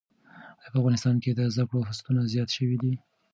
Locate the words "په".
0.71-0.77